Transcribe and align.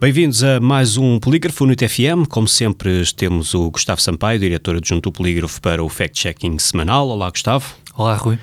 Bem-vindos 0.00 0.44
a 0.44 0.60
mais 0.60 0.96
um 0.96 1.18
Polígrafo 1.18 1.66
no 1.66 1.72
ITFM. 1.72 2.24
Como 2.28 2.46
sempre, 2.46 3.02
temos 3.16 3.52
o 3.52 3.68
Gustavo 3.68 4.00
Sampaio, 4.00 4.38
diretor 4.38 4.76
adjunto 4.76 5.10
do 5.10 5.12
Polígrafo 5.12 5.60
para 5.60 5.82
o 5.82 5.88
fact-checking 5.88 6.56
semanal. 6.60 7.08
Olá, 7.08 7.28
Gustavo. 7.28 7.74
Olá, 7.96 8.14
Rui. 8.14 8.38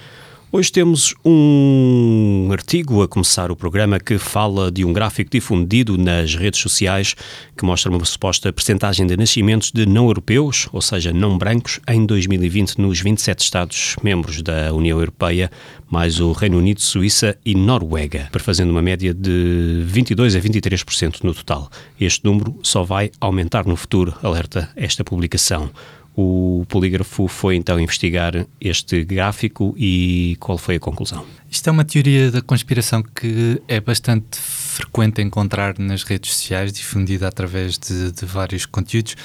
Hoje 0.55 0.71
temos 0.71 1.13
um 1.25 2.47
artigo 2.49 3.03
a 3.03 3.09
começar 3.09 3.51
o 3.51 3.57
programa 3.57 3.99
que 3.99 4.17
fala 4.17 4.71
de 4.71 4.85
um 4.85 4.93
gráfico 4.93 5.29
difundido 5.29 5.97
nas 5.97 6.33
redes 6.33 6.61
sociais 6.61 7.13
que 7.57 7.65
mostra 7.65 7.91
uma 7.91 8.05
suposta 8.05 8.53
percentagem 8.53 9.05
de 9.05 9.17
nascimentos 9.17 9.69
de 9.69 9.85
não 9.85 10.05
europeus, 10.05 10.69
ou 10.71 10.81
seja, 10.81 11.11
não 11.11 11.37
brancos, 11.37 11.81
em 11.89 12.05
2020 12.05 12.79
nos 12.79 13.01
27 13.01 13.43
Estados-membros 13.43 14.41
da 14.41 14.73
União 14.73 14.97
Europeia, 14.97 15.51
mais 15.91 16.21
o 16.21 16.31
Reino 16.31 16.57
Unido, 16.57 16.79
Suíça 16.79 17.37
e 17.45 17.53
Noruega, 17.53 18.29
fazendo 18.39 18.69
uma 18.69 18.81
média 18.81 19.13
de 19.13 19.81
22 19.83 20.37
a 20.37 20.39
23% 20.39 21.21
no 21.21 21.33
total. 21.33 21.69
Este 21.99 22.23
número 22.23 22.57
só 22.63 22.81
vai 22.81 23.11
aumentar 23.19 23.65
no 23.65 23.75
futuro, 23.75 24.13
alerta 24.23 24.69
esta 24.77 25.03
publicação. 25.03 25.69
O 26.17 26.65
polígrafo 26.69 27.27
foi 27.27 27.57
então 27.57 27.77
investigar 27.77 28.47
este 28.61 29.03
gráfico 29.03 29.75
e 29.77 30.37
qual 30.39 30.57
foi 30.57 30.75
a 30.75 30.79
conclusão? 30.79 31.25
Isto 31.51 31.67
é 31.67 31.71
uma 31.71 31.83
teoria 31.83 32.31
da 32.31 32.41
conspiração 32.41 33.03
que 33.03 33.61
é 33.67 33.81
bastante 33.81 34.39
frequente 34.39 35.21
encontrar 35.21 35.77
nas 35.77 36.03
redes 36.03 36.31
sociais, 36.31 36.71
difundida 36.71 37.27
através 37.27 37.77
de, 37.77 38.13
de 38.13 38.25
vários 38.25 38.65
conteúdos, 38.65 39.15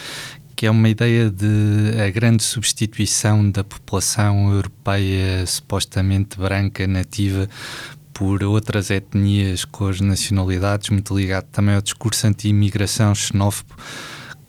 que 0.56 0.66
é 0.66 0.70
uma 0.70 0.88
ideia 0.88 1.30
de 1.30 2.02
a 2.04 2.10
grande 2.10 2.42
substituição 2.42 3.48
da 3.48 3.62
população 3.62 4.52
europeia 4.52 5.46
supostamente 5.46 6.36
branca, 6.36 6.88
nativa, 6.88 7.48
por 8.12 8.42
outras 8.42 8.90
etnias, 8.90 9.64
cores, 9.64 10.00
nacionalidades, 10.00 10.90
muito 10.90 11.16
ligado 11.16 11.46
também 11.52 11.76
ao 11.76 11.80
discurso 11.80 12.26
anti-imigração 12.26 13.14
xenófobo 13.14 13.76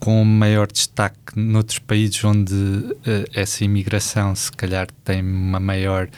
com 0.02 0.24
maior 0.24 0.66
destaque 0.66 1.36
noutros 1.36 1.78
países 1.78 2.24
onde 2.24 2.52
uh, 2.52 2.96
essa 3.32 3.62
imigração 3.62 4.34
se 4.34 4.50
calhar 4.50 4.88
tem 5.04 5.22
uma 5.22 5.60
maior 5.60 6.08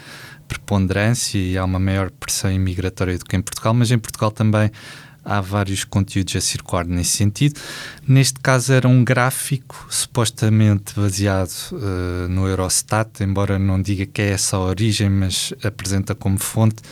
preponderância 0.49 1.37
e 1.37 1.59
há 1.59 1.63
uma 1.67 1.79
maior 1.79 2.11
pressão 2.11 2.51
imigratória 2.51 3.19
do 3.19 3.27
que 3.27 3.37
em 3.37 3.43
Portugal, 3.43 3.75
mas 3.75 3.91
em 3.91 3.99
Portugal 3.99 4.31
também 4.31 4.71
há 5.23 5.39
vários 5.39 5.85
conteúdos 5.85 6.35
a 6.35 6.41
circular 6.41 6.87
nesse 6.87 7.11
sentido. 7.11 7.61
Neste 8.09 8.41
caso 8.41 8.73
era 8.73 8.89
um 8.89 9.05
gráfico 9.05 9.87
supostamente 9.91 10.99
baseado 10.99 11.53
uh, 11.73 12.27
no 12.31 12.49
Eurostat, 12.49 13.23
embora 13.23 13.59
não 13.59 13.83
diga 13.83 14.07
que 14.07 14.23
é 14.23 14.31
essa 14.31 14.57
a 14.57 14.61
origem, 14.61 15.11
mas 15.11 15.53
apresenta 15.63 16.15
como 16.15 16.39
fonte, 16.39 16.83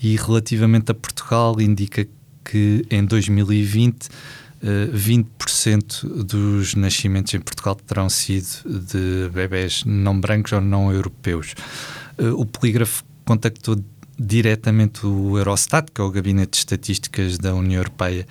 e 0.00 0.14
relativamente 0.14 0.92
a 0.92 0.94
Portugal 0.94 1.60
indica 1.60 2.06
que 2.44 2.86
em 2.88 3.04
2020 3.04 4.08
20% 4.62 6.04
eh, 6.04 6.24
dos 6.24 6.74
nascimentos 6.74 7.34
em 7.34 7.40
Portugal 7.40 7.76
terão 7.76 8.08
sido 8.08 8.62
de 8.64 9.30
bebés 9.32 9.84
não 9.84 10.18
brancos 10.20 10.52
ou 10.52 10.60
não 10.60 10.92
europeus. 10.92 11.54
Eh, 12.18 12.28
o 12.30 12.44
polígrafo 12.44 13.04
contactou 13.24 13.76
diretamente 14.18 15.06
o 15.06 15.38
Eurostat, 15.38 15.92
que 15.92 16.00
é 16.00 16.04
o 16.04 16.10
Gabinete 16.10 16.52
de 16.52 16.58
Estatísticas 16.58 17.38
da 17.38 17.54
União 17.54 17.80
Europeia, 17.80 18.26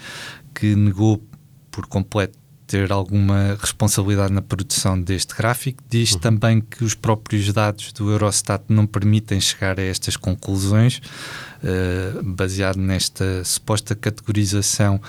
que 0.53 0.75
negou 0.75 1.23
por 1.71 1.87
completo 1.87 2.37
ter 2.67 2.91
alguma 2.91 3.57
responsabilidade 3.59 4.33
na 4.33 4.41
produção 4.41 5.01
deste 5.01 5.33
gráfico. 5.33 5.81
Diz 5.89 6.11
uhum. 6.11 6.19
também 6.19 6.61
que 6.61 6.83
os 6.83 6.93
próprios 6.93 7.51
dados 7.53 7.93
do 7.93 8.11
Eurostat 8.11 8.65
não 8.67 8.85
permitem 8.85 9.39
chegar 9.39 9.79
a 9.79 9.83
estas 9.83 10.17
conclusões, 10.17 10.97
uh, 11.63 12.21
baseado 12.23 12.77
nesta 12.77 13.43
suposta 13.45 13.95
categorização 13.95 14.99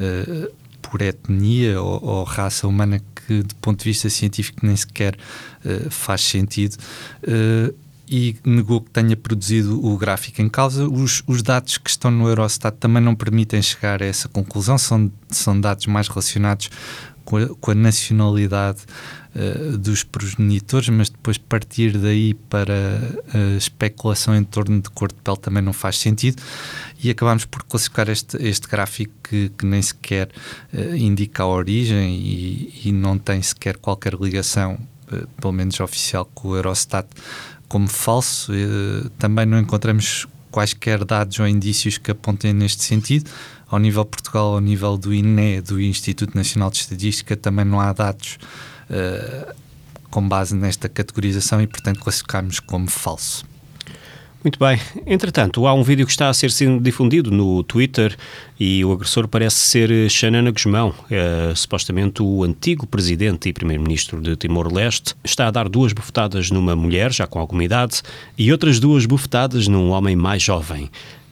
uh, 0.00 0.52
por 0.80 1.02
etnia 1.02 1.82
ou, 1.82 2.02
ou, 2.02 2.24
raça 2.24 2.66
humana 2.66 3.02
que, 3.26 3.42
do 3.42 3.54
ponto 3.56 3.80
de 3.80 3.84
vista 3.84 4.08
científico, 4.08 4.64
nem 4.64 4.76
sequer 4.76 5.16
uh, 5.64 5.90
faz 5.90 6.20
sentido. 6.20 6.76
Uh, 7.24 7.74
e 8.10 8.36
negou 8.44 8.80
que 8.80 8.90
tenha 8.90 9.16
produzido 9.16 9.86
o 9.86 9.96
gráfico 9.96 10.42
em 10.42 10.48
causa. 10.48 10.88
Os, 10.88 11.22
os, 11.28 11.42
dados 11.44 11.78
que 11.78 11.88
estão 11.88 12.10
no 12.10 12.28
Eurostat 12.28 12.76
também 12.76 13.00
não 13.00 13.14
permitem 13.14 13.62
chegar 13.62 14.02
a 14.02 14.06
essa 14.06 14.28
conclusão, 14.28 14.76
são, 14.76 15.12
são 15.28 15.58
dados 15.60 15.86
mais 15.86 16.08
relacionados 16.08 16.70
com 17.24 17.36
a, 17.36 17.46
com 17.46 17.70
a 17.70 17.74
nacionalidade 17.74 18.80
uh, 19.36 19.78
dos 19.78 20.02
progenitores, 20.02 20.88
mas 20.88 21.08
depois 21.08 21.38
partir 21.38 21.96
daí 21.96 22.34
para 22.34 23.00
a 23.32 23.56
especulação 23.56 24.34
em 24.34 24.42
torno 24.42 24.80
de 24.80 24.90
cor 24.90 25.12
de 25.12 25.20
pele 25.22 25.36
também 25.36 25.62
não 25.62 25.72
faz 25.72 25.96
sentido 25.96 26.42
e 27.00 27.10
acabamos 27.10 27.44
por 27.44 27.62
classificar 27.62 28.08
este, 28.08 28.36
este 28.44 28.66
gráfico 28.66 29.12
que, 29.22 29.50
que 29.50 29.64
nem 29.64 29.80
sequer 29.80 30.30
uh, 30.74 30.96
indica 30.96 31.44
a 31.44 31.46
origem 31.46 32.16
e, 32.16 32.80
e, 32.86 32.90
não 32.92 33.16
tem 33.16 33.40
sequer 33.40 33.76
qualquer 33.76 34.14
ligação, 34.14 34.80
uh, 35.12 35.28
pelo 35.40 35.52
menos 35.52 35.78
oficial, 35.78 36.28
com 36.34 36.48
o 36.48 36.56
Eurostat 36.56 37.06
como 37.70 37.86
falso. 37.88 38.52
também 39.16 39.46
não 39.46 39.58
encontramos 39.58 40.26
quaisquer 40.50 41.04
dados 41.04 41.38
ou 41.38 41.46
indícios 41.46 41.96
que 41.96 42.10
apontem 42.10 42.52
neste 42.52 42.82
sentido 42.82 43.30
ao 43.68 43.78
nível 43.78 44.04
Portugal, 44.04 44.54
ao 44.54 44.60
nível 44.60 44.98
do 44.98 45.14
INE, 45.14 45.60
do 45.60 45.80
Instituto 45.80 46.36
Nacional 46.36 46.70
de 46.70 46.78
Estatística, 46.78 47.36
também 47.36 47.64
não 47.64 47.80
há 47.80 47.92
dados 47.92 48.36
uh, 48.90 49.54
com 50.10 50.28
base 50.28 50.56
nesta 50.56 50.88
categorização 50.88 51.62
e, 51.62 51.68
portanto, 51.68 52.00
classificamos 52.00 52.58
como 52.58 52.90
falso. 52.90 53.46
Muito 54.42 54.58
bem. 54.58 54.80
Entretanto, 55.06 55.66
há 55.66 55.74
um 55.74 55.82
vídeo 55.82 56.06
que 56.06 56.12
está 56.12 56.30
a 56.30 56.34
ser 56.34 56.50
sendo 56.50 56.82
difundido 56.82 57.30
no 57.30 57.62
Twitter 57.62 58.16
e 58.58 58.82
o 58.82 58.92
agressor 58.92 59.28
parece 59.28 59.56
ser 59.56 60.10
Xanana 60.10 60.50
Guzmão, 60.50 60.94
é, 61.10 61.54
supostamente 61.54 62.22
o 62.22 62.42
antigo 62.42 62.86
presidente 62.86 63.50
e 63.50 63.52
primeiro-ministro 63.52 64.22
de 64.22 64.36
Timor-Leste. 64.36 65.14
Está 65.22 65.46
a 65.46 65.50
dar 65.50 65.68
duas 65.68 65.92
bufetadas 65.92 66.50
numa 66.50 66.74
mulher, 66.74 67.12
já 67.12 67.26
com 67.26 67.38
alguma 67.38 67.62
idade, 67.62 68.00
e 68.38 68.50
outras 68.50 68.80
duas 68.80 69.04
bufetadas 69.04 69.68
num 69.68 69.90
homem 69.90 70.16
mais 70.16 70.42
jovem. 70.42 70.84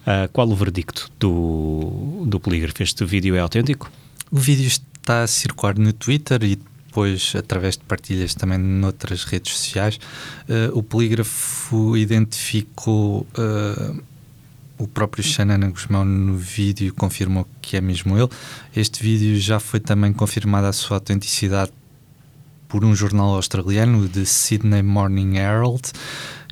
Uh, 0.03 0.29
qual 0.31 0.49
o 0.49 0.55
verdicto 0.55 1.11
do, 1.19 2.25
do 2.27 2.39
polígrafo? 2.39 2.83
Este 2.83 3.07
vídeo 3.07 3.35
é 3.35 3.41
autêntico? 3.41 3.91
O 4.31 4.37
vídeo 4.37 4.67
está 4.67 5.23
a 5.23 5.27
circular 5.27 5.79
no 5.79 5.95
Twitter 5.95 6.43
e 6.45 6.59
depois 6.99 7.33
através 7.37 7.77
de 7.77 7.85
partilhas 7.85 8.35
também 8.35 8.59
noutras 8.59 9.25
redes 9.25 9.57
sociais. 9.57 10.01
Uh, 10.49 10.77
o 10.77 10.83
polígrafo 10.83 11.97
identificou 11.97 13.27
uh, 13.39 14.03
o 14.77 14.89
próprio 14.89 15.23
Xanana 15.23 15.69
Guzmão 15.71 16.05
no 16.05 16.37
vídeo 16.37 16.93
confirmou 16.95 17.47
que 17.63 17.77
é 17.77 17.81
mesmo 17.81 18.19
ele. 18.19 18.29
Este 18.75 19.03
vídeo 19.03 19.39
já 19.39 19.61
foi 19.61 19.79
também 19.79 20.13
confirmada 20.13 20.69
a 20.69 20.73
sua 20.73 20.97
autenticidade 20.97 21.71
por 22.69 22.85
um 22.85 22.95
jornal 22.95 23.35
australiano, 23.35 24.05
o 24.05 24.09
The 24.09 24.25
Sydney 24.25 24.83
Morning 24.83 25.37
Herald 25.37 25.93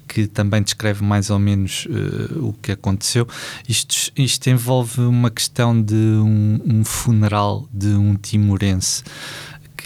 que 0.09 0.27
também 0.27 0.63
descreve 0.63 1.03
mais 1.05 1.31
ou 1.31 1.39
menos 1.39 1.87
uh, 1.87 2.47
o 2.47 2.53
que 2.53 2.73
aconteceu. 2.73 3.27
Isto, 3.69 4.13
isto 4.17 4.49
envolve 4.49 5.01
uma 5.01 5.31
questão 5.31 5.81
de 5.81 5.95
um, 5.95 6.61
um 6.65 6.85
funeral 6.85 7.69
de 7.73 7.89
um 7.89 8.15
timorense 8.15 9.03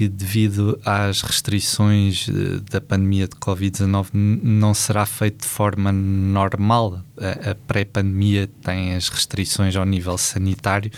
que 0.00 0.08
devido 0.08 0.80
às 0.82 1.20
restrições 1.20 2.26
uh, 2.26 2.58
da 2.70 2.80
pandemia 2.80 3.28
de 3.28 3.36
Covid-19 3.36 4.06
não 4.14 4.72
será 4.72 5.04
feito 5.04 5.42
de 5.42 5.46
forma 5.46 5.92
normal. 5.92 7.02
A, 7.18 7.50
a 7.50 7.54
pré-pandemia 7.54 8.48
tem 8.62 8.94
as 8.94 9.10
restrições 9.10 9.76
ao 9.76 9.84
nível 9.84 10.16
sanitário 10.16 10.90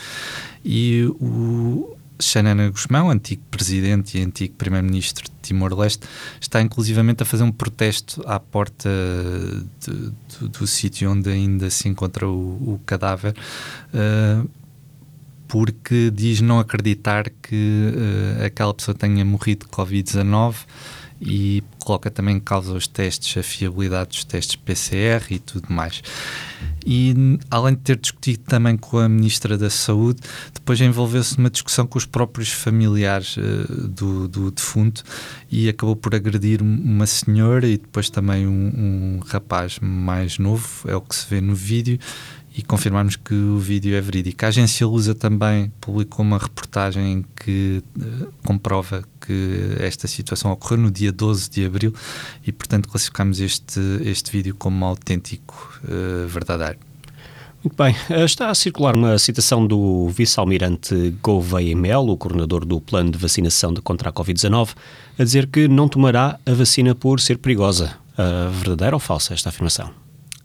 e 0.64 1.04
o, 1.18 1.96
Xanana 2.20 2.70
Guzmão, 2.70 3.10
antigo 3.10 3.42
presidente 3.50 4.16
e 4.16 4.22
antigo 4.22 4.54
primeiro-ministro 4.54 5.24
de 5.24 5.34
Timor-Leste, 5.42 6.06
está 6.40 6.62
inclusivamente 6.62 7.24
a 7.24 7.26
fazer 7.26 7.42
um 7.42 7.50
protesto 7.50 8.22
à 8.24 8.38
porta 8.38 8.88
de, 9.80 10.12
do, 10.38 10.48
do 10.48 10.66
sítio 10.68 11.10
onde 11.10 11.28
ainda 11.28 11.68
se 11.70 11.88
encontra 11.88 12.28
o, 12.28 12.74
o 12.74 12.80
cadáver, 12.86 13.34
uh, 13.92 14.48
porque 15.52 16.10
diz 16.10 16.40
não 16.40 16.58
acreditar 16.58 17.28
que 17.28 17.92
uh, 17.94 18.46
aquela 18.46 18.72
pessoa 18.72 18.94
tenha 18.94 19.22
morrido 19.22 19.66
de 19.66 19.70
Covid-19 19.70 20.54
e 21.20 21.62
coloca 21.84 22.10
também 22.10 22.36
em 22.36 22.40
causa 22.40 22.72
os 22.72 22.88
testes, 22.88 23.36
a 23.36 23.42
fiabilidade 23.42 24.08
dos 24.08 24.24
testes 24.24 24.56
PCR 24.56 25.26
e 25.30 25.38
tudo 25.38 25.70
mais. 25.70 26.02
E 26.86 27.14
além 27.50 27.74
de 27.74 27.80
ter 27.80 27.96
discutido 27.96 28.42
também 28.44 28.76
com 28.76 28.98
a 28.98 29.08
Ministra 29.08 29.56
da 29.56 29.70
Saúde, 29.70 30.20
depois 30.52 30.80
envolveu-se 30.80 31.38
numa 31.38 31.50
discussão 31.50 31.86
com 31.86 31.98
os 31.98 32.06
próprios 32.06 32.50
familiares 32.50 33.36
uh, 33.36 33.88
do, 33.88 34.28
do 34.28 34.50
defunto 34.50 35.04
e 35.50 35.68
acabou 35.68 35.96
por 35.96 36.14
agredir 36.14 36.62
uma 36.62 37.06
senhora 37.06 37.66
e 37.66 37.78
depois 37.78 38.10
também 38.10 38.46
um, 38.46 38.52
um 38.52 39.20
rapaz 39.26 39.78
mais 39.80 40.38
novo, 40.38 40.88
é 40.88 40.96
o 40.96 41.00
que 41.00 41.14
se 41.14 41.26
vê 41.28 41.40
no 41.40 41.54
vídeo 41.54 41.98
e 42.54 42.62
confirmarmos 42.62 43.16
que 43.16 43.34
o 43.34 43.58
vídeo 43.58 43.94
é 43.96 44.00
verídico. 44.00 44.44
A 44.44 44.48
agência 44.48 44.86
Lusa 44.86 45.14
também 45.14 45.72
publicou 45.80 46.24
uma 46.24 46.38
reportagem 46.38 47.24
que 47.34 47.82
uh, 47.96 48.32
comprova 48.44 49.04
que 49.20 49.76
esta 49.78 50.06
situação 50.06 50.50
ocorreu 50.52 50.78
no 50.78 50.90
dia 50.90 51.10
12 51.10 51.48
de 51.48 51.64
abril 51.64 51.94
e, 52.46 52.52
portanto, 52.52 52.88
classificamos 52.88 53.40
este, 53.40 53.80
este 54.02 54.30
vídeo 54.30 54.54
como 54.54 54.84
autêntico, 54.84 55.80
uh, 55.84 56.28
verdadeiro. 56.28 56.71
Muito 57.64 57.76
bem. 57.76 57.94
Eh, 58.10 58.24
está 58.24 58.50
a 58.50 58.54
circular 58.56 58.96
uma 58.96 59.16
citação 59.18 59.64
do 59.64 60.08
vice-almirante 60.08 61.14
Gouveia 61.22 61.76
Melo, 61.76 62.12
o 62.12 62.16
coordenador 62.16 62.64
do 62.64 62.80
plano 62.80 63.12
de 63.12 63.18
vacinação 63.18 63.72
de 63.72 63.80
contra 63.80 64.10
a 64.10 64.12
Covid-19, 64.12 64.70
a 65.16 65.22
dizer 65.22 65.46
que 65.46 65.68
não 65.68 65.88
tomará 65.88 66.40
a 66.44 66.52
vacina 66.52 66.92
por 66.92 67.20
ser 67.20 67.38
perigosa. 67.38 67.96
Uh, 68.12 68.50
verdadeira 68.50 68.96
ou 68.96 69.00
falsa 69.00 69.32
esta 69.32 69.48
afirmação? 69.48 69.90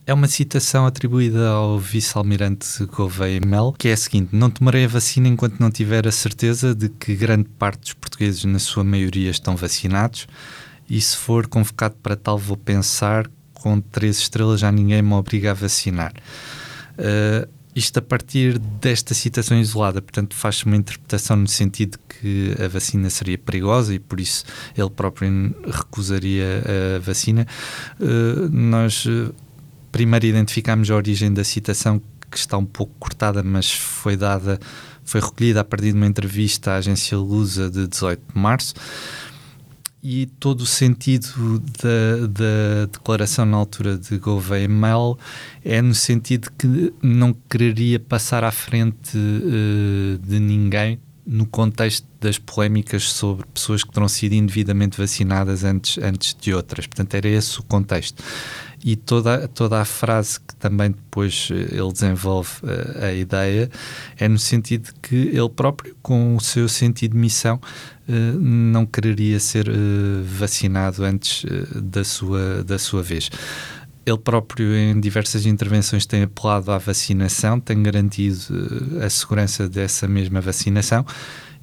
É 0.05 0.13
uma 0.13 0.27
citação 0.27 0.85
atribuída 0.85 1.49
ao 1.49 1.79
vice-almirante 1.79 2.85
Gouveia 2.85 3.41
Mel, 3.43 3.73
que 3.77 3.87
é 3.87 3.93
a 3.93 3.97
seguinte: 3.97 4.29
Não 4.31 4.51
tomarei 4.51 4.85
a 4.85 4.87
vacina 4.87 5.27
enquanto 5.27 5.59
não 5.59 5.71
tiver 5.71 6.07
a 6.07 6.11
certeza 6.11 6.75
de 6.75 6.87
que 6.87 7.15
grande 7.15 7.49
parte 7.57 7.81
dos 7.81 7.93
portugueses, 7.93 8.45
na 8.45 8.59
sua 8.59 8.83
maioria, 8.83 9.31
estão 9.31 9.55
vacinados. 9.55 10.27
E 10.87 11.01
se 11.01 11.17
for 11.17 11.47
convocado 11.47 11.95
para 12.01 12.15
tal, 12.15 12.37
vou 12.37 12.55
pensar: 12.55 13.27
com 13.55 13.81
três 13.81 14.19
estrelas 14.19 14.59
já 14.59 14.71
ninguém 14.71 15.01
me 15.01 15.13
obriga 15.13 15.51
a 15.51 15.53
vacinar. 15.55 16.13
Uh, 16.97 17.47
isto 17.75 17.99
a 17.99 18.01
partir 18.01 18.57
desta 18.57 19.13
citação 19.13 19.59
isolada, 19.59 20.01
portanto, 20.01 20.35
faz-se 20.35 20.65
uma 20.65 20.75
interpretação 20.75 21.37
no 21.37 21.47
sentido 21.47 21.99
que 22.09 22.55
a 22.59 22.67
vacina 22.67 23.07
seria 23.09 23.37
perigosa 23.37 23.93
e 23.93 23.99
por 23.99 24.19
isso 24.19 24.43
ele 24.75 24.89
próprio 24.89 25.55
recusaria 25.63 26.63
a 26.95 26.99
vacina. 26.99 27.45
Uh, 27.99 28.49
nós 28.49 29.05
primeiro 29.91 30.25
identificámos 30.25 30.89
a 30.89 30.95
origem 30.95 31.31
da 31.31 31.43
citação 31.43 32.01
que 32.29 32.37
está 32.37 32.57
um 32.57 32.65
pouco 32.65 32.93
cortada, 32.99 33.41
mas 33.41 33.71
foi 33.71 34.17
dada, 34.17 34.59
foi 35.03 35.21
recolhida 35.21 35.61
a 35.61 35.63
partir 35.63 35.91
de 35.91 35.97
uma 35.97 36.07
entrevista 36.07 36.71
à 36.71 36.75
agência 36.77 37.17
Lusa 37.17 37.69
de 37.69 37.87
18 37.87 38.21
de 38.33 38.39
março. 38.39 38.73
E 40.01 40.27
todo 40.39 40.61
o 40.61 40.65
sentido 40.65 41.59
da, 41.81 42.27
da 42.27 42.85
declaração 42.91 43.45
na 43.45 43.57
altura 43.57 43.97
de 43.97 44.17
Gouveia 44.17 44.67
Mel 44.67 45.17
é 45.65 45.81
no 45.81 45.95
sentido 45.95 46.49
que 46.57 46.93
não 47.01 47.33
quereria 47.49 47.99
passar 47.99 48.43
à 48.43 48.51
frente 48.51 49.17
uh, 49.17 50.17
de 50.19 50.39
ninguém 50.39 50.99
no 51.27 51.45
contexto 51.45 52.07
das 52.21 52.37
polémicas 52.37 53.11
sobre 53.11 53.45
pessoas 53.47 53.83
que 53.83 53.91
terão 53.91 54.07
sido 54.07 54.33
indevidamente 54.33 54.97
vacinadas 54.97 55.65
antes, 55.65 55.97
antes 55.97 56.33
de 56.39 56.53
outras. 56.53 56.87
Portanto, 56.87 57.13
era 57.15 57.27
esse 57.27 57.59
o 57.59 57.63
contexto. 57.63 58.23
E 58.83 58.95
toda, 58.95 59.47
toda 59.49 59.81
a 59.81 59.85
frase 59.85 60.39
que 60.39 60.55
também 60.55 60.91
depois 60.91 61.49
eh, 61.51 61.75
ele 61.75 61.91
desenvolve 61.91 62.49
a, 62.63 63.05
eh, 63.05 63.09
a 63.09 63.13
ideia 63.13 63.69
é 64.17 64.29
no 64.29 64.39
sentido 64.39 64.93
que 65.01 65.15
ele 65.15 65.49
próprio, 65.49 65.97
com 66.01 66.35
o 66.35 66.39
seu 66.39 66.69
sentido 66.69 67.11
de 67.13 67.17
missão, 67.17 67.59
não 68.07 68.85
quereria 68.85 69.39
ser 69.39 69.69
vacinado 70.23 71.03
antes 71.03 71.45
da 71.75 72.03
sua, 72.03 72.63
da 72.63 72.79
sua 72.79 73.03
vez. 73.03 73.29
Ele 74.05 74.17
próprio, 74.17 74.73
em 74.73 74.99
diversas 74.99 75.45
intervenções, 75.45 76.05
tem 76.05 76.23
apelado 76.23 76.71
à 76.71 76.77
vacinação, 76.77 77.59
tem 77.59 77.83
garantido 77.83 78.39
a 79.03 79.09
segurança 79.09 79.67
dessa 79.67 80.07
mesma 80.07 80.39
vacinação 80.39 81.05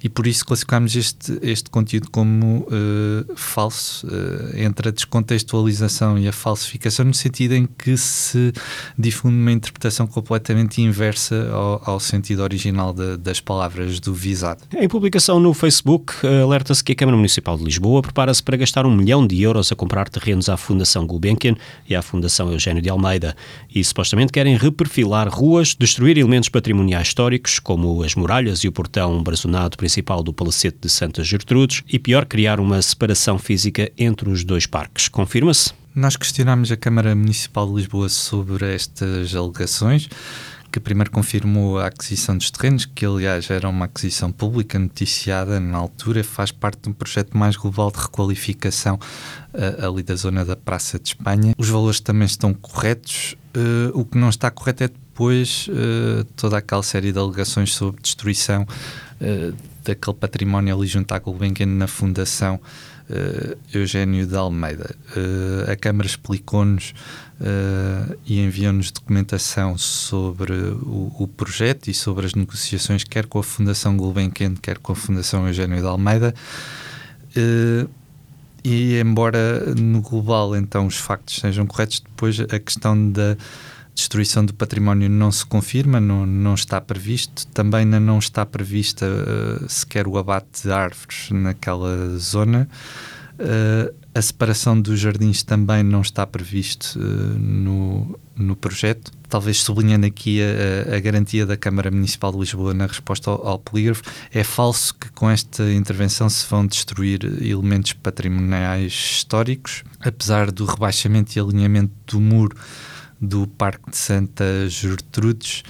e 0.03 0.09
por 0.09 0.27
isso 0.27 0.45
classificamos 0.45 0.95
este, 0.95 1.37
este 1.41 1.69
conteúdo 1.69 2.09
como 2.11 2.67
uh, 2.67 3.35
falso, 3.35 4.07
uh, 4.07 4.57
entre 4.57 4.89
a 4.89 4.91
descontextualização 4.91 6.17
e 6.17 6.27
a 6.27 6.31
falsificação, 6.31 7.05
no 7.05 7.13
sentido 7.13 7.53
em 7.53 7.65
que 7.65 7.97
se 7.97 8.53
difunde 8.97 9.35
uma 9.35 9.51
interpretação 9.51 10.07
completamente 10.07 10.81
inversa 10.81 11.49
ao, 11.51 11.81
ao 11.85 11.99
sentido 11.99 12.41
original 12.41 12.93
de, 12.93 13.17
das 13.17 13.39
palavras 13.39 13.99
do 13.99 14.13
visado. 14.13 14.63
Em 14.75 14.87
publicação 14.87 15.39
no 15.39 15.53
Facebook, 15.53 16.13
alerta-se 16.25 16.83
que 16.83 16.91
a 16.91 16.95
Câmara 16.95 17.17
Municipal 17.17 17.57
de 17.57 17.63
Lisboa 17.63 18.01
prepara-se 18.01 18.41
para 18.41 18.57
gastar 18.57 18.85
um 18.85 18.95
milhão 18.95 19.25
de 19.25 19.41
euros 19.41 19.71
a 19.71 19.75
comprar 19.75 20.09
terrenos 20.09 20.49
à 20.49 20.57
Fundação 20.57 21.05
Gulbenkian 21.05 21.55
e 21.87 21.95
à 21.95 22.01
Fundação 22.01 22.51
Eugênio 22.51 22.81
de 22.81 22.89
Almeida 22.89 23.35
e 23.73 23.83
supostamente 23.83 24.31
querem 24.31 24.57
reperfilar 24.57 25.29
ruas, 25.29 25.75
destruir 25.75 26.17
elementos 26.17 26.49
patrimoniais 26.49 27.07
históricos, 27.07 27.59
como 27.59 28.03
as 28.03 28.15
muralhas 28.15 28.63
e 28.63 28.67
o 28.67 28.71
portão 28.71 29.21
brazonado 29.21 29.77
principal 29.85 30.23
do 30.23 30.33
Palacete 30.33 30.79
de 30.81 30.89
Santa 30.89 31.23
Gertrudes 31.23 31.83
e, 31.87 31.99
pior, 31.99 32.25
criar 32.25 32.59
uma 32.59 32.81
separação 32.81 33.37
física 33.37 33.91
entre 33.95 34.27
os 34.27 34.43
dois 34.43 34.65
parques. 34.65 35.07
Confirma-se? 35.07 35.73
Nós 35.93 36.15
questionámos 36.15 36.71
a 36.71 36.75
Câmara 36.75 37.13
Municipal 37.13 37.67
de 37.67 37.75
Lisboa 37.75 38.09
sobre 38.09 38.73
estas 38.73 39.35
alegações 39.35 40.09
que 40.71 40.79
primeiro 40.79 41.09
confirmou 41.09 41.79
a 41.79 41.85
aquisição 41.85 42.35
dos 42.37 42.51
terrenos, 42.51 42.85
que 42.85 43.05
aliás 43.05 43.49
era 43.49 43.69
uma 43.69 43.85
aquisição 43.85 44.29
pública 44.29 44.77
noticiada 44.77 45.57
na 45.57 45.77
altura, 45.77 46.21
faz 46.21 46.51
parte 46.51 46.81
de 46.81 46.89
um 46.89 46.93
projeto 46.93 47.37
mais 47.37 47.55
global 47.55 47.89
de 47.89 47.99
requalificação 47.99 48.95
uh, 49.53 49.87
ali 49.87 50.03
da 50.03 50.15
zona 50.15 50.43
da 50.43 50.57
Praça 50.57 50.99
de 50.99 51.09
Espanha. 51.09 51.53
Os 51.57 51.69
valores 51.69 52.01
também 52.01 52.25
estão 52.25 52.53
corretos, 52.53 53.37
uh, 53.55 53.97
o 53.97 54.03
que 54.03 54.17
não 54.17 54.27
está 54.27 54.51
correto 54.51 54.83
é 54.83 54.89
depois 54.89 55.69
uh, 55.69 56.25
toda 56.35 56.57
aquela 56.57 56.83
série 56.83 57.13
de 57.13 57.19
alegações 57.19 57.73
sobre 57.73 58.01
destruição 58.01 58.67
daquele 59.83 60.15
património 60.17 60.77
ali 60.77 60.87
junto 60.87 61.13
à 61.13 61.19
Gulbenkian 61.19 61.67
na 61.67 61.87
Fundação 61.87 62.59
uh, 63.09 63.57
Eugênio 63.73 64.25
de 64.25 64.35
Almeida. 64.35 64.95
Uh, 65.15 65.71
a 65.71 65.75
Câmara 65.75 66.07
explicou-nos 66.07 66.93
uh, 67.39 68.17
e 68.25 68.39
enviou-nos 68.39 68.91
documentação 68.91 69.77
sobre 69.77 70.53
o, 70.53 71.11
o, 71.19 71.27
projeto 71.27 71.87
e 71.87 71.93
sobre 71.93 72.25
as 72.25 72.33
negociações, 72.33 73.03
quer 73.03 73.25
com 73.27 73.39
a 73.39 73.43
Fundação 73.43 73.95
Gulbenkian, 73.95 74.55
quer 74.55 74.77
com 74.77 74.91
a 74.91 74.95
Fundação 74.95 75.47
Eugênio 75.47 75.79
de 75.79 75.87
Almeida. 75.87 76.33
e 78.63 78.99
embora 78.99 79.75
no 79.75 80.01
global 80.01 80.55
então 80.55 80.87
os 80.87 80.97
factos 80.97 81.35
sejam 81.35 81.67
corretos, 81.67 81.99
depois 81.99 82.39
a 82.39 82.59
questão 82.59 83.11
da 83.11 83.37
destruição 83.95 84.45
do 84.45 84.53
património 84.53 85.09
não 85.09 85.31
se 85.31 85.45
confirma, 85.45 85.99
não, 85.99 86.25
não 86.25 86.53
está 86.53 86.79
previsto. 86.81 87.47
Também 87.47 87.85
não 87.85 88.19
está 88.19 88.45
prevista 88.45 89.05
uh, 89.05 89.69
sequer 89.69 90.07
o 90.07 90.17
abate 90.17 90.63
de 90.63 90.71
árvores 90.71 91.29
naquela 91.31 92.17
zona. 92.17 92.67
Uh, 93.39 93.93
a 94.13 94.21
separação 94.21 94.79
dos 94.79 94.99
jardins 94.99 95.43
também 95.43 95.83
não 95.83 96.01
está 96.01 96.25
previsto 96.25 96.97
uh, 96.97 97.39
no, 97.39 98.19
no 98.35 98.55
projeto. 98.55 99.11
Talvez 99.29 99.61
sublinhando 99.61 100.05
aqui 100.05 100.39
a, 100.41 100.95
a, 100.95 100.99
garantia 100.99 101.45
da 101.45 101.57
Câmara 101.57 101.89
Municipal 101.89 102.31
de 102.31 102.39
Lisboa 102.39 102.73
na 102.73 102.87
resposta 102.87 103.31
ao, 103.31 103.47
ao 103.47 103.59
polígrafo, 103.59 104.03
é 104.31 104.43
falso 104.43 104.93
que 104.93 105.09
com 105.11 105.29
esta 105.29 105.69
intervenção 105.71 106.29
se 106.29 106.45
vão 106.49 106.65
destruir 106.65 107.25
elementos 107.41 107.93
patrimoniais 107.93 108.93
históricos, 108.93 109.83
apesar 109.99 110.51
do 110.51 110.65
rebaixamento 110.65 111.37
e 111.37 111.41
alinhamento 111.41 111.91
do 112.07 112.21
muro 112.21 112.55
do 113.25 113.47
Parque 113.47 113.91
de 113.91 113.97
Santa 113.97 114.69
Gertrudes 114.69 115.63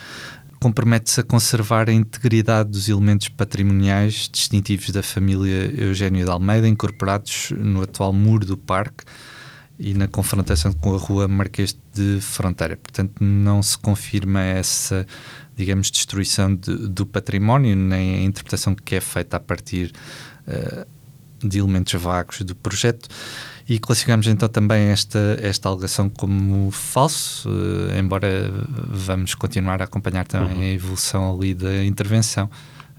compromete-se 0.66 1.20
a 1.20 1.24
conservar 1.24 1.90
a 1.90 1.94
integridade 1.94 2.72
dos 2.72 2.90
elementos 2.90 3.30
patrimoniais 3.30 4.28
distintivos 4.32 4.90
da 4.90 5.04
família 5.04 5.72
Eugênio 5.80 6.26
de 6.26 6.32
Almeida, 6.32 6.68
incorporados 6.68 7.52
no 7.52 7.84
atual 7.84 8.12
muro 8.12 8.48
do 8.48 8.58
parque 8.58 9.04
e 9.78 9.94
na 9.94 10.08
confrontação 10.08 10.74
com 10.74 10.96
a 10.96 10.98
rua 10.98 11.28
Marquês 11.28 11.78
de 11.94 12.20
Fronteira. 12.20 12.78
Portanto, 12.78 13.24
não 13.24 13.62
se 13.62 13.78
confirma 13.78 14.42
essa, 14.42 15.06
digamos, 15.56 15.92
destruição 15.92 16.56
de, 16.56 16.76
do 16.88 17.06
património, 17.06 17.76
nem 17.76 18.16
a 18.16 18.22
interpretação 18.24 18.74
que 18.74 18.96
é 18.96 19.02
feita 19.02 19.38
a 19.38 19.40
partir 19.40 19.92
uh, 20.48 21.48
de 21.48 21.60
elementos 21.60 21.94
vagos 22.02 22.42
do 22.42 22.56
projeto 22.56 23.08
e 23.68 23.80
classificamos 23.80 24.28
então 24.28 24.48
também 24.48 24.90
esta, 24.90 25.40
esta 25.42 25.70
alegação 25.70 26.08
como 26.10 26.70
falso, 26.72 27.50
uh, 27.50 27.98
embora 27.98 28.52
vamos 28.88 29.34
continuar 29.34 29.82
a 29.82 29.86
acompanhar 29.86 30.26
também 30.28 30.56
uhum. 30.56 30.62
a 30.62 30.68
evolução 30.68 31.36
ali 31.36 31.54
da 31.54 31.84
intervenção. 31.84 32.50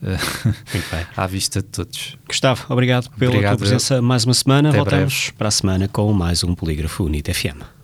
Uh, 0.02 0.54
à 1.16 1.26
vista 1.26 1.62
de 1.62 1.68
todos. 1.68 2.18
Gustavo, 2.28 2.66
obrigado 2.68 3.10
pela 3.10 3.30
obrigado, 3.30 3.56
tua 3.56 3.60
presença 3.60 4.02
mais 4.02 4.24
uma 4.24 4.34
semana. 4.34 4.72
Voltamos 4.72 5.14
breve. 5.14 5.32
para 5.38 5.48
a 5.48 5.50
semana 5.50 5.88
com 5.88 6.12
mais 6.12 6.44
um 6.44 6.54
Polígrafo 6.54 7.04
UNIT 7.04 7.32
FM. 7.32 7.62